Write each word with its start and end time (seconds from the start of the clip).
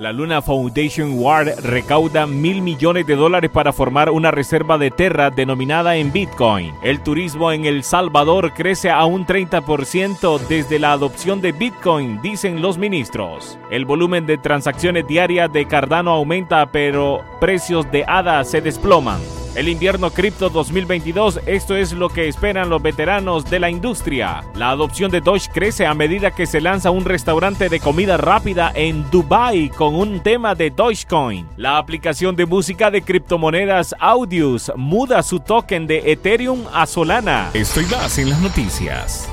La 0.00 0.14
Luna 0.14 0.40
Foundation 0.40 1.12
Ward 1.18 1.60
recauda 1.62 2.26
mil 2.26 2.62
millones 2.62 3.06
de 3.06 3.16
dólares 3.16 3.50
para 3.50 3.70
formar 3.70 4.08
una 4.08 4.30
reserva 4.30 4.78
de 4.78 4.90
Terra 4.90 5.28
denominada 5.28 5.96
en 5.96 6.10
Bitcoin. 6.10 6.72
El 6.82 7.02
turismo 7.02 7.52
en 7.52 7.66
El 7.66 7.84
Salvador 7.84 8.54
crece 8.54 8.88
a 8.88 9.04
un 9.04 9.26
30% 9.26 10.38
desde 10.48 10.78
la 10.78 10.92
adopción 10.92 11.42
de 11.42 11.52
Bitcoin, 11.52 12.22
dicen 12.22 12.62
los 12.62 12.78
ministros. 12.78 13.58
El 13.70 13.84
volumen 13.84 14.24
de 14.24 14.38
transacciones 14.38 15.06
diarias 15.06 15.52
de 15.52 15.66
Cardano 15.66 16.12
aumenta, 16.12 16.64
pero 16.72 17.22
precios 17.38 17.84
de 17.92 18.02
ADA 18.08 18.42
se 18.44 18.62
desploman. 18.62 19.20
El 19.56 19.68
invierno 19.68 20.10
cripto 20.10 20.48
2022, 20.48 21.40
esto 21.44 21.74
es 21.74 21.92
lo 21.92 22.08
que 22.08 22.28
esperan 22.28 22.70
los 22.70 22.80
veteranos 22.80 23.50
de 23.50 23.58
la 23.58 23.68
industria. 23.68 24.44
La 24.54 24.70
adopción 24.70 25.10
de 25.10 25.20
Doge 25.20 25.50
crece 25.52 25.86
a 25.86 25.94
medida 25.94 26.30
que 26.30 26.46
se 26.46 26.60
lanza 26.60 26.92
un 26.92 27.04
restaurante 27.04 27.68
de 27.68 27.80
comida 27.80 28.16
rápida 28.16 28.70
en 28.76 29.10
Dubai 29.10 29.68
con 29.70 29.96
un 29.96 30.20
tema 30.20 30.54
de 30.54 30.70
Dogecoin. 30.70 31.48
La 31.56 31.78
aplicación 31.78 32.36
de 32.36 32.46
música 32.46 32.92
de 32.92 33.02
criptomonedas 33.02 33.92
Audius 33.98 34.70
muda 34.76 35.20
su 35.24 35.40
token 35.40 35.88
de 35.88 36.12
Ethereum 36.12 36.66
a 36.72 36.86
Solana. 36.86 37.50
Estoy 37.52 37.86
más 37.86 38.18
en 38.18 38.30
las 38.30 38.40
noticias. 38.40 39.28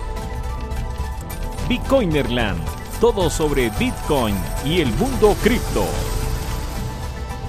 Bitcoinerland, 1.69 2.59
todo 2.99 3.29
sobre 3.29 3.69
Bitcoin 3.77 4.35
y 4.65 4.81
el 4.81 4.91
mundo 4.93 5.35
cripto. 5.43 5.85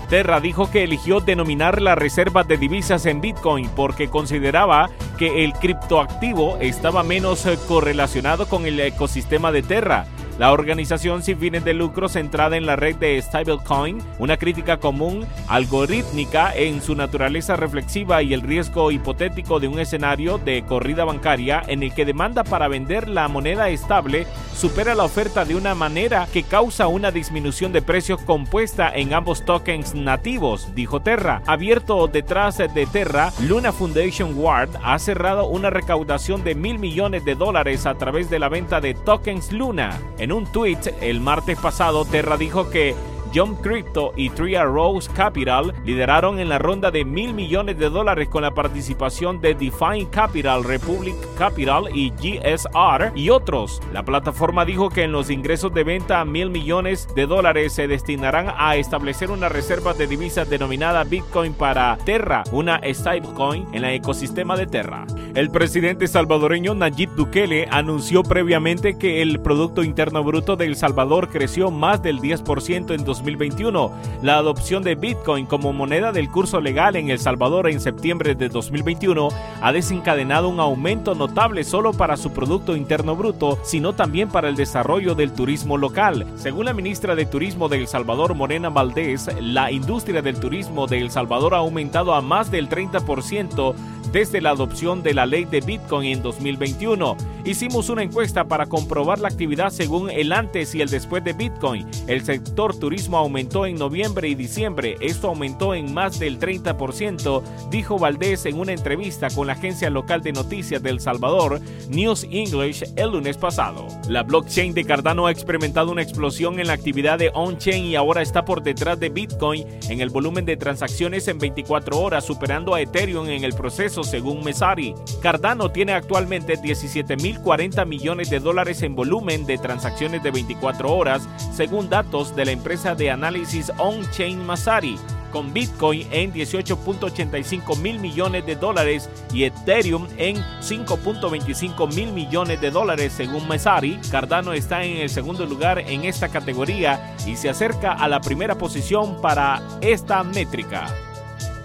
Terra 0.09 0.41
dijo 0.41 0.71
que 0.71 0.85
eligió 0.85 1.21
denominar 1.21 1.83
la 1.83 1.95
reserva 1.95 2.43
de 2.43 2.57
divisas 2.57 3.05
en 3.07 3.21
Bitcoin 3.21 3.69
porque 3.77 4.09
consideraba 4.09 4.89
que 5.19 5.45
el 5.45 5.53
criptoactivo 5.53 6.57
estaba 6.61 7.03
menos 7.03 7.45
eh, 7.45 7.59
correlacionado 7.69 8.47
con 8.47 8.65
el 8.65 8.81
ecosistema 8.81 9.53
de 9.53 9.62
Terra 9.62 10.07
la 10.38 10.52
organización 10.52 11.23
sin 11.23 11.38
fines 11.38 11.65
de 11.65 11.74
lucro 11.74 12.09
centrada 12.09 12.56
en 12.56 12.65
la 12.65 12.77
red 12.77 12.97
de 12.97 13.20
stablecoin, 13.20 13.98
una 14.19 14.37
crítica 14.37 14.78
común 14.78 15.27
algorítmica 15.48 16.55
en 16.55 16.80
su 16.80 16.95
naturaleza 16.95 17.56
reflexiva 17.56 18.22
y 18.22 18.33
el 18.33 18.42
riesgo 18.42 18.91
hipotético 18.91 19.61
de 19.61 19.69
un 19.69 19.80
escenario 19.80 20.39
de 20.39 20.62
corrida 20.62 21.05
bancaria 21.05 21.62
en 21.67 21.83
el 21.83 21.92
que 21.92 22.05
demanda 22.05 22.45
para 22.45 22.69
vender 22.69 23.08
la 23.08 23.28
moneda 23.28 23.69
estable 23.69 24.27
supera 24.55 24.95
la 24.95 25.05
oferta 25.05 25.45
de 25.45 25.55
una 25.55 25.75
manera 25.75 26.27
que 26.33 26.42
causa 26.42 26.89
una 26.89 27.11
disminución 27.11 27.73
de 27.73 27.83
precios 27.83 28.20
compuesta 28.23 28.91
en 28.95 29.14
ambos 29.14 29.45
tokens 29.45 29.95
nativos, 29.95 30.75
dijo 30.75 31.00
Terra. 31.00 31.42
Abierto 31.47 32.08
detrás 32.08 32.58
de 32.58 32.86
Terra, 32.86 33.33
Luna 33.41 33.73
Foundation 33.73 34.33
Ward 34.36 34.70
ha 34.83 34.98
cerrado 34.98 35.47
una 35.47 35.70
recaudación 35.70 36.42
de 36.45 36.55
mil 36.55 36.78
millones 36.78 37.25
de 37.25 37.34
dólares 37.34 37.86
a 37.86 37.95
través 37.95 38.30
de 38.30 38.39
la 38.39 38.48
venta 38.48 38.80
de 38.80 38.95
tokens 38.95 39.52
Luna. 39.52 39.98
Un 40.33 40.51
tweet 40.51 40.79
el 41.01 41.21
martes 41.21 41.59
pasado, 41.59 42.05
Terra 42.05 42.37
dijo 42.37 42.71
que 42.71 42.95
Jump 43.34 43.61
Crypto 43.61 44.12
y 44.17 44.31
Tria 44.31 44.65
Rose 44.65 45.11
Capital 45.12 45.75
lideraron 45.85 46.39
en 46.39 46.48
la 46.48 46.59
ronda 46.59 46.91
de 46.91 47.05
mil 47.05 47.35
millones 47.35 47.79
de 47.79 47.91
dólares 47.91 48.29
con 48.29 48.43
la 48.43 48.55
participación 48.55 49.41
de 49.41 49.55
Define 49.55 50.09
Capital, 50.11 50.65
Republic 50.65 51.15
Capital 51.37 51.85
y 51.95 52.11
GSR 52.11 53.12
y 53.15 53.31
otros. 53.31 53.81
La 53.93 54.05
plataforma 54.05 54.65
dijo 54.65 54.89
que 54.89 55.03
en 55.03 55.12
los 55.12 55.31
ingresos 55.31 55.73
de 55.75 55.85
venta 55.85 56.25
mil 56.25 56.51
millones 56.51 57.09
de 57.15 57.27
dólares 57.27 57.73
se 57.73 57.89
destinarán 57.89 58.53
a 58.57 58.77
establecer 58.77 59.31
una 59.31 59.48
reserva 59.48 59.95
de 59.95 60.07
divisas 60.07 60.48
denominada 60.48 61.05
Bitcoin 61.05 61.53
para 61.53 61.98
Terra, 62.05 62.45
una 62.53 62.81
stablecoin 62.85 63.67
en 63.73 63.85
el 63.85 63.95
ecosistema 63.95 64.57
de 64.57 64.67
Terra. 64.67 65.07
El 65.39 65.50
presidente 65.50 66.08
salvadoreño 66.08 66.75
Nayib 66.75 67.11
Bukele 67.14 67.69
anunció 67.70 68.25
previamente 68.25 68.98
que 68.98 69.22
el 69.22 69.39
Producto 69.39 69.84
Interno 69.84 70.25
Bruto 70.25 70.56
de 70.56 70.67
El 70.67 70.75
Salvador 70.75 71.28
creció 71.28 71.70
más 71.70 72.03
del 72.03 72.19
10% 72.19 72.92
en 72.92 73.05
2021. 73.05 73.92
La 74.20 74.39
adopción 74.39 74.83
de 74.83 74.97
Bitcoin 74.97 75.47
como 75.47 75.72
moneda 75.72 76.11
del 76.11 76.28
curso 76.28 76.61
legal 76.61 76.97
en 76.97 77.11
El 77.11 77.20
Salvador 77.20 77.70
en 77.70 77.80
septiembre 77.80 78.34
de 78.34 78.48
2021 78.48 79.28
ha 79.62 79.72
desencadenado 79.72 80.48
un 80.48 80.58
aumento 80.58 81.14
notable 81.14 81.63
solo 81.63 81.92
para 81.92 82.17
su 82.17 82.33
Producto 82.33 82.74
Interno 82.74 83.14
Bruto, 83.14 83.61
sino 83.63 83.92
también 83.92 84.30
para 84.30 84.48
el 84.48 84.57
desarrollo 84.57 85.14
del 85.14 85.33
turismo 85.33 85.77
local. 85.77 86.27
Según 86.34 86.64
la 86.64 86.74
ministra 86.74 87.14
de 87.14 87.27
Turismo 87.27 87.68
de 87.68 87.79
El 87.79 87.86
Salvador, 87.86 88.34
Morena 88.34 88.70
Valdés, 88.70 89.30
la 89.40 89.70
industria 89.70 90.20
del 90.20 90.40
turismo 90.40 90.89
de 90.89 90.98
El 90.98 91.11
Salvador 91.11 91.55
ha 91.55 91.58
aumentado 91.58 92.13
a 92.14 92.23
más 92.23 92.51
del 92.51 92.68
30% 92.68 93.77
desde 94.13 94.40
la 94.40 94.51
adopción 94.51 95.02
de 95.02 95.14
la 95.14 95.27
ley 95.28 95.44
de 95.44 95.61
Bitcoin 95.61 96.08
en 96.12 96.22
2021. 96.22 97.16
Hicimos 97.44 97.89
una 97.89 98.02
encuesta 98.02 98.44
para 98.44 98.66
comprobar 98.66 99.20
la 99.20 99.28
actividad 99.28 99.70
según 99.70 100.11
el 100.11 100.33
antes 100.33 100.74
y 100.74 100.83
el 100.83 100.89
después 100.89 101.24
de 101.24 101.33
Bitcoin. 101.33 101.86
El 102.06 102.24
sector 102.24 102.78
turismo 102.78 103.16
aumentó 103.16 103.66
en 103.66 103.77
noviembre 103.77 104.28
y 104.28 104.34
diciembre. 104.34 104.96
Esto 105.00 105.28
aumentó 105.28 105.74
en 105.74 105.94
más 105.94 106.18
del 106.18 106.39
30%, 106.39 107.42
dijo 107.70 107.98
Valdés 107.98 108.46
en 108.46 108.58
una 108.58 108.72
entrevista 108.72 109.28
con 109.30 109.46
la 109.46 109.55
agencia 109.55 109.90
local 109.90 110.22
de 110.22 110.33
noticias 110.33 110.83
de 110.83 110.90
El 110.90 111.00
Salvador, 111.00 111.60
News 111.89 112.24
English, 112.30 112.84
el 112.96 113.12
lunes 113.12 113.36
pasado. 113.36 113.86
La 114.08 114.22
blockchain 114.22 114.74
de 114.74 114.84
Cardano 114.84 115.27
ha 115.27 115.30
experimentado 115.30 115.92
una 115.92 116.02
explosión 116.02 116.60
en 116.60 116.66
la 116.66 116.72
actividad 116.74 117.18
de 117.18 117.30
on-chain 117.34 117.86
y 117.86 117.96
ahora 117.96 118.22
está 118.22 118.45
por 118.45 118.62
detrás 118.62 118.98
de 119.00 119.08
Bitcoin 119.08 119.64
en 119.89 120.00
el 120.00 120.10
volumen 120.10 120.45
de 120.45 120.56
transacciones 120.56 121.28
en 121.28 121.39
24 121.39 121.98
horas, 121.98 122.24
superando 122.24 122.74
a 122.74 122.80
Ethereum 122.80 123.28
en 123.28 123.45
el 123.45 123.55
proceso 123.55 124.02
según 124.02 124.45
Mesari. 124.45 124.95
Cardano 125.23 125.70
tiene 125.70 125.92
actualmente 125.92 126.58
17.040 126.58 127.86
millones 127.86 128.31
de 128.31 128.41
dólares 128.41 128.82
en 128.82 128.94
volumen 128.94 129.46
de 129.46 129.58
transacciones 129.58 130.23
de 130.23 130.31
24 130.31 130.93
horas, 130.93 131.29
según 131.52 131.88
datos 131.88 132.35
de 132.37 132.44
la 132.44 132.52
empresa 132.52 132.94
de 132.94 133.11
análisis 133.11 133.73
on-chain 133.79 134.44
Masari 134.44 134.99
con 135.32 135.52
Bitcoin 135.52 136.06
en 136.11 136.32
18.85 136.32 137.79
mil 137.79 137.99
millones 137.99 138.46
de 138.46 138.56
dólares 138.56 139.08
y 139.32 139.44
Ethereum 139.44 140.06
en 140.17 140.37
5.25 140.37 141.94
mil 141.94 142.12
millones 142.12 142.61
de 142.61 142.70
dólares 142.70 143.12
según 143.12 143.49
Mesari. 143.49 143.99
Cardano 144.11 144.52
está 144.52 144.85
en 144.85 144.99
el 144.99 145.11
segundo 145.11 145.46
lugar 145.46 145.81
en 145.81 146.05
esta 146.05 146.29
categoría 146.29 147.14
y 147.26 147.37
se 147.37 147.49
acerca 147.49 147.93
a 147.93 148.08
la 148.08 148.20
primera 148.20 148.56
posición 148.56 149.20
para 149.20 149.62
esta 149.81 150.23
métrica. 150.23 151.07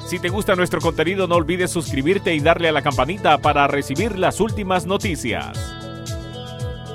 Si 0.06 0.20
te 0.20 0.30
gusta 0.30 0.56
nuestro 0.56 0.80
contenido 0.80 1.28
no 1.28 1.36
olvides 1.36 1.72
suscribirte 1.72 2.36
y 2.36 2.40
darle 2.40 2.70
a 2.70 2.72
la 2.72 2.82
campanita 2.82 3.38
para 3.40 3.68
recibir 3.68 4.20
las 4.20 4.40
últimas 4.40 4.86
noticias. 4.86 5.73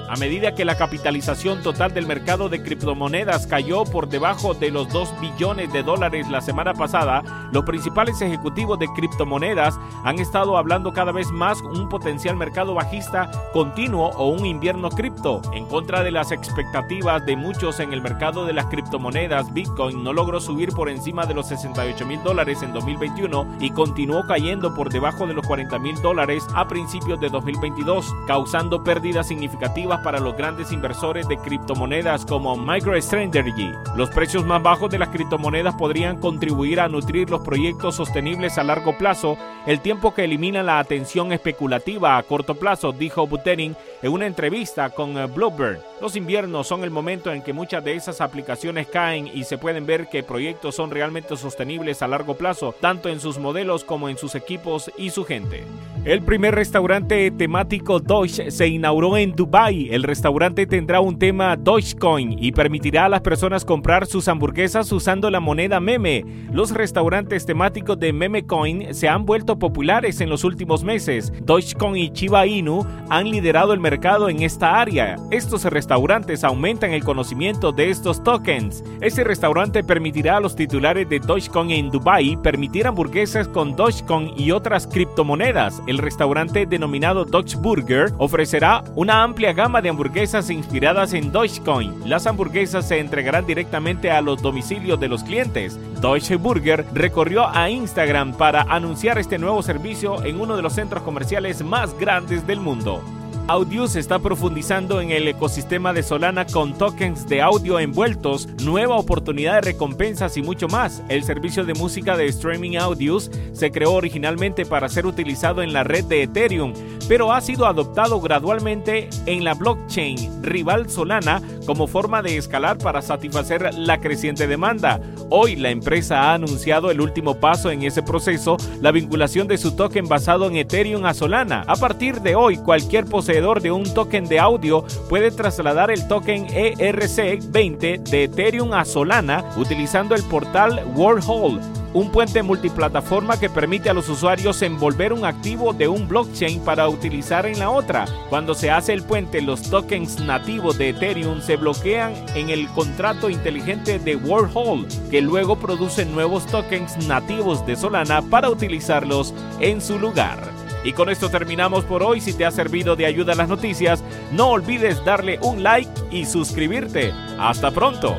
A 0.09 0.17
medida 0.17 0.55
que 0.55 0.65
la 0.65 0.79
capitalización 0.79 1.63
total 1.63 1.93
del 1.93 2.07
mercado 2.07 2.49
de 2.49 2.63
criptomonedas 2.63 3.47
cayó 3.47 3.85
por 3.85 4.09
debajo 4.09 4.55
de 4.55 4.71
los 4.71 4.89
2 4.91 5.21
billones 5.21 5.71
de 5.71 5.83
dólares 5.83 6.27
la 6.31 6.41
semana 6.41 6.73
pasada, 6.73 7.23
los 7.53 7.65
principales 7.65 8.23
ejecutivos 8.23 8.79
de 8.79 8.89
criptomonedas 8.89 9.79
han 10.05 10.19
estado 10.19 10.57
hablando 10.57 10.95
cada 10.95 11.13
vez 11.13 11.31
más 11.31 11.61
un 11.61 11.91
potencial 11.91 12.37
mercado 12.37 12.73
bajista 12.73 13.31
continuo 13.53 14.09
o 14.17 14.29
un 14.29 14.47
invierno 14.47 14.89
cripto. 14.89 15.43
En 15.53 15.67
contra 15.67 16.03
de 16.03 16.11
las 16.11 16.33
expectativas 16.33 17.27
de 17.27 17.37
muchos 17.37 17.79
en 17.79 17.93
el 17.93 18.01
mercado 18.01 18.47
de 18.47 18.55
las 18.55 18.67
criptomonedas, 18.67 19.53
Bitcoin 19.53 20.03
no 20.03 20.15
logró 20.15 20.41
subir 20.41 20.71
por 20.71 20.89
encima 20.89 21.27
de 21.27 21.35
los 21.35 21.49
68 21.49 22.07
mil 22.07 22.23
dólares 22.23 22.63
en 22.63 22.73
2021 22.73 23.59
y 23.61 23.71
continuó 23.71 24.27
cayendo 24.27 24.75
por 24.75 24.91
debajo 24.91 25.27
de 25.27 25.35
los 25.35 25.47
40 25.47 25.79
mil 25.79 26.01
dólares 26.01 26.47
a 26.55 26.67
principios 26.67 27.21
de 27.21 27.29
2022, 27.29 28.11
causando 28.27 28.83
pérdidas 28.83 29.29
significativas 29.29 29.98
para 29.99 30.21
los 30.21 30.37
grandes 30.37 30.73
inversores 30.73 31.29
de 31.29 31.37
criptomonedas 31.39 32.25
como 32.25 32.57
MicroStrategy. 32.57 33.73
Los 33.97 34.11
precios 34.11 34.45
más 34.45 34.63
bajos 34.63 34.91
de 34.91 34.99
las 34.99 35.09
criptomonedas 35.09 35.75
podrían 35.75 36.19
contribuir 36.19 36.81
a 36.81 36.89
nutrir 36.89 37.31
los 37.31 37.41
proyectos 37.43 37.97
sostenibles 37.97 38.59
a 38.59 38.65
largo 38.65 38.97
plazo, 38.97 39.37
el 39.67 39.81
tiempo 39.81 40.15
que 40.15 40.25
elimina 40.25 40.63
la 40.63 40.79
atención 40.79 41.33
especulativa 41.33 42.17
a 42.17 42.23
corto 42.23 42.55
plazo, 42.55 42.93
dijo 42.93 43.27
Buterin 43.27 43.77
en 44.03 44.13
una 44.13 44.27
entrevista 44.27 44.91
con 44.91 45.17
eh, 45.17 45.27
Bloomberg. 45.27 45.81
Los 46.01 46.17
inviernos 46.17 46.67
son 46.67 46.85
el 46.85 46.91
momento 46.91 47.33
en 47.33 47.43
que 47.43 47.53
muchas 47.53 47.85
de 47.85 47.95
esas 47.95 48.21
aplicaciones 48.21 48.87
caen 48.87 49.29
y 49.33 49.45
se 49.45 49.59
pueden 49.59 49.87
ver 49.87 50.09
que 50.09 50.23
proyectos 50.23 50.77
son 50.77 50.91
realmente 50.91 51.37
sostenibles 51.37 52.03
a 52.03 52.09
largo 52.09 52.35
plazo, 52.35 52.75
tanto 52.81 53.09
en 53.09 53.21
sus 53.21 53.39
modelos 53.39 53.85
como 53.85 54.09
en 54.09 54.17
sus 54.17 54.35
equipos 54.35 54.91
y 54.97 55.11
su 55.11 55.25
gente. 55.25 55.65
El 56.05 56.23
primer 56.23 56.55
restaurante 56.55 57.31
temático 57.33 57.99
Doge 57.99 58.51
se 58.51 58.69
inauguró 58.69 59.17
en 59.17 59.33
Dubai. 59.33 59.89
El 59.91 60.05
restaurante 60.05 60.67
tendrá 60.67 61.01
un 61.01 61.19
tema 61.19 61.57
Dogecoin 61.57 62.37
y 62.43 62.53
permitirá 62.53 63.07
a 63.07 63.09
las 63.09 63.21
personas 63.21 63.65
comprar 63.65 64.07
sus 64.07 64.29
hamburguesas 64.29 64.91
usando 64.93 65.31
la 65.31 65.41
moneda 65.41 65.81
meme. 65.81 66.25
Los 66.53 66.71
restaurantes 66.71 67.45
temáticos 67.45 67.99
de 67.99 68.13
Memecoin 68.13 68.95
se 68.95 69.09
han 69.09 69.27
vuelto 69.27 69.59
populares 69.59 70.21
en 70.21 70.31
los 70.31 70.45
últimos 70.45 70.85
meses. 70.85 71.33
Dogecoin 71.43 71.97
y 71.97 72.11
Chiba 72.11 72.47
Inu 72.47 72.87
han 73.11 73.29
liderado 73.29 73.73
el 73.73 73.81
mercado 73.81 73.88
en 73.89 74.43
esta 74.43 74.81
área. 74.81 75.17
Estos 75.31 75.65
restaurantes 75.65 76.45
aumentan 76.45 76.93
el 76.93 77.03
conocimiento 77.03 77.73
de 77.73 77.89
estos 77.89 78.23
tokens. 78.23 78.85
Este 79.01 79.25
restaurante 79.25 79.83
permitirá 79.83 80.37
a 80.37 80.41
los 80.41 80.55
titulares 80.55 81.09
de 81.09 81.19
Dogecoin 81.19 81.71
en 81.71 81.91
Dubai 81.91 82.37
permitir 82.43 82.87
hamburguesas 82.87 83.49
con 83.49 83.75
Dogecoin 83.77 84.33
y 84.37 84.51
otras 84.51 84.87
criptomonedas. 84.87 85.83
El 85.87 85.99
restaurante 85.99 86.67
denominado 86.67 87.25
Doge 87.25 87.57
Burger 87.57 88.13
ofrecerá 88.19 88.85
una 88.95 89.23
amplia 89.23 89.55
gama 89.55 89.81
de 89.81 89.89
hamburguesas 89.89 90.51
inspiradas 90.51 91.15
en 91.15 91.33
Dogecoin. 91.33 91.95
Las 92.05 92.27
hamburguesas 92.27 92.87
se 92.87 92.99
entregarán 92.99 93.47
directamente 93.47 94.11
a 94.11 94.21
los 94.21 94.43
domicilios 94.43 95.01
de 95.01 95.09
los 95.09 95.25
clientes. 95.25 95.79
Deutsche 96.01 96.37
Burger 96.37 96.85
recorrió 96.93 97.49
a 97.49 97.71
Instagram 97.71 98.35
para 98.35 98.63
anunciar 98.63 99.19
este 99.19 99.39
nuevo 99.39 99.63
servicio 99.63 100.23
en 100.25 100.41
uno 100.41 100.57
de 100.57 100.63
los 100.63 100.75
centros 100.75 101.03
comerciales 101.03 101.65
más 101.65 101.99
grandes 101.99 102.47
del 102.47 102.61
mundo. 102.61 103.03
Audius 103.51 103.97
está 103.97 104.19
profundizando 104.19 105.01
en 105.01 105.11
el 105.11 105.27
ecosistema 105.27 105.95
de 105.95 106.03
Solana 106.03 106.47
con 106.47 106.77
tokens 106.77 107.27
de 107.29 107.41
audio 107.41 107.81
envueltos, 107.81 108.47
nueva 108.63 108.97
oportunidad 108.97 109.55
de 109.55 109.61
recompensas 109.63 110.37
y 110.37 110.43
mucho 110.43 110.69
más. 110.69 111.03
El 111.09 111.25
servicio 111.25 111.65
de 111.65 111.73
música 111.73 112.15
de 112.19 112.27
streaming 112.27 112.77
Audius 112.77 113.31
se 113.55 113.71
creó 113.71 113.95
originalmente 113.95 114.67
para 114.67 114.91
ser 114.91 115.07
utilizado 115.07 115.63
en 115.63 115.73
la 115.73 115.83
red 115.83 116.05
de 116.05 116.25
Ethereum, 116.25 116.75
pero 117.09 117.33
ha 117.33 117.41
sido 117.41 117.65
adoptado 117.65 118.21
gradualmente 118.21 119.09
en 119.25 119.45
la 119.45 119.55
blockchain 119.55 120.43
rival 120.43 120.91
Solana 120.91 121.41
como 121.69 121.87
forma 121.87 122.23
de 122.23 122.39
escalar 122.39 122.79
para 122.79 123.03
satisfacer 123.03 123.75
la 123.75 124.01
creciente 124.01 124.47
demanda. 124.47 125.03
Hoy 125.29 125.55
la 125.55 125.69
empresa 125.69 126.23
ha 126.23 126.33
anunciado 126.33 126.91
el 126.91 126.99
último 126.99 127.35
paso 127.35 127.71
en 127.71 127.83
ese 127.83 128.03
proceso, 128.03 128.57
la 128.81 128.91
vinculación 128.91 129.47
de 129.49 129.59
su 129.59 129.77
token 129.77 130.09
basado 130.09 130.47
en 130.47 130.57
Ethereum 130.57 131.05
a 131.05 131.13
Solana. 131.13 131.65
A 131.67 131.77
partir 131.77 132.23
de 132.23 132.37
hoy, 132.37 132.57
cualquier 132.57 133.05
poseedor 133.05 133.61
de 133.61 133.71
un 133.71 133.85
token 133.85 134.25
de 134.29 134.39
audio 134.39 134.83
puede 135.11 135.31
trasladar 135.31 135.91
el 135.91 136.09
token 136.09 136.47
ERC20 136.47 138.03
de 138.03 138.25
Ethereum 138.25 138.73
a 138.73 138.87
Solana 138.87 139.45
utilizando 139.59 140.15
el 140.15 140.23
portal 140.23 140.83
Worldhole 140.97 141.61
un 141.95 142.11
puente 142.11 142.43
multiplataforma 142.43 143.39
que 143.41 143.49
permite 143.49 143.89
a 143.89 143.95
los 143.95 144.09
usuarios 144.09 144.61
envolver 144.63 145.13
un 145.13 145.25
activo 145.25 145.73
de 145.73 145.89
un 145.89 146.07
blockchain 146.07 146.61
para 146.61 146.89
utilizar 146.89 147.47
en 147.47 147.59
la 147.59 147.71
otra. 147.71 148.05
Cuando 148.29 148.55
se 148.55 148.71
hace 148.71 148.93
el 148.93 149.03
puente, 149.03 149.41
los 149.41 149.63
tokens 149.63 150.21
nativos 150.21 150.77
de 150.79 150.91
Ethereum 150.91 151.41
se 151.41 151.57
bloquean 151.59 152.15
en 152.35 152.49
el 152.49 152.69
contrato 152.69 153.29
inteligente 153.29 153.99
de 153.99 154.17
Worldhole, 154.17 154.89
que 155.11 155.21
luego 155.21 155.57
produce 155.57 156.05
nuevos 156.05 156.47
tokens 156.47 157.07
nativos 157.07 157.67
de 157.67 157.77
Solana 157.77 158.23
para 158.23 158.49
utilizarlos 158.49 159.35
en 159.61 159.81
su 159.81 159.99
lugar. 159.99 160.39
Y 160.85 160.93
con 160.93 161.11
esto 161.11 161.29
terminamos 161.29 161.85
por 161.85 162.03
hoy. 162.03 162.21
Si 162.21 162.33
te 162.33 162.47
ha 162.47 162.51
servido 162.51 162.97
de 162.97 163.07
ayuda 163.07 163.35
las 163.35 163.49
noticias, 163.49 164.03
no 164.33 164.49
olvides 164.51 165.05
darle 165.05 165.39
un 165.43 165.63
like 165.63 165.91
y 166.11 166.25
suscribirte. 166.25 167.13
Hasta 167.39 167.71
pronto. 167.71 168.17